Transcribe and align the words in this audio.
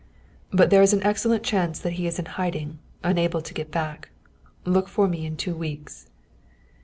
But 0.49 0.71
there 0.71 0.81
is 0.81 0.93
an 0.93 1.03
excellent 1.03 1.43
chance 1.43 1.77
that 1.77 1.91
he 1.93 2.07
is 2.07 2.17
in 2.17 2.25
hiding, 2.25 2.79
unable 3.03 3.39
to 3.39 3.53
get 3.53 3.69
back. 3.69 4.09
Look 4.65 4.87
for 4.89 5.07
me 5.07 5.27
in 5.27 5.37
two 5.37 5.55
weeks." 5.55 6.07